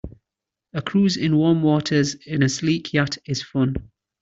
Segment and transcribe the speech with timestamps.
[0.73, 3.91] A cruise in warm waters in a sleek yacht is fun.